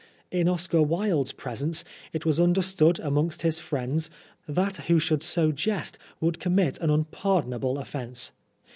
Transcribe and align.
In 0.31 0.47
Oscar 0.49 0.81
Wilde's 0.81 1.31
presence 1.31 1.83
it 2.11 2.25
was 2.25 2.39
understood 2.39 2.97
amongst 3.01 3.43
his 3.43 3.59
friends 3.59 4.09
that 4.47 4.77
who 4.77 4.97
should 4.97 5.21
so 5.21 5.51
jest 5.51 5.99
would 6.19 6.39
commit 6.39 6.79
an 6.79 6.89
unpardonable 6.89 7.77
offence. 7.77 8.31